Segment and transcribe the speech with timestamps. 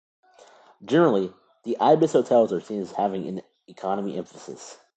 [0.83, 1.31] Generally,
[1.63, 4.79] the Ibis hotels are seen as having an economy emphasis.